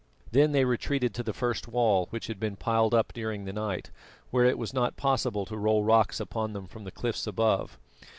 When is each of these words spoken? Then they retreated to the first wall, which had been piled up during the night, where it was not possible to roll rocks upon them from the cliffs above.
Then 0.31 0.51
they 0.51 0.65
retreated 0.65 1.13
to 1.13 1.21
the 1.21 1.31
first 1.31 1.67
wall, 1.67 2.07
which 2.09 2.25
had 2.25 2.39
been 2.39 2.55
piled 2.55 2.91
up 2.91 3.13
during 3.13 3.45
the 3.45 3.53
night, 3.53 3.91
where 4.31 4.45
it 4.45 4.57
was 4.57 4.73
not 4.73 4.97
possible 4.97 5.45
to 5.45 5.55
roll 5.55 5.83
rocks 5.83 6.19
upon 6.19 6.53
them 6.53 6.65
from 6.65 6.85
the 6.85 6.91
cliffs 6.91 7.27
above. 7.27 7.77